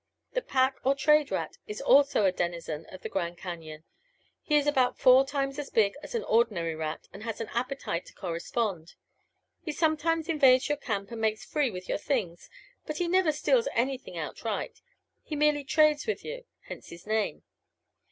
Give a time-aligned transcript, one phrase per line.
[0.33, 3.83] The pack or trade rat is also a denizen of the Grand Cañon.
[4.41, 8.07] He is about four times as big as an ordinary rat and has an appetite
[8.07, 8.95] to correspond.
[9.61, 12.49] He sometimes invades your camp and makes free with your things,
[12.87, 14.81] but he never steals anything outright
[15.21, 17.43] he merely trades with you; hence his name.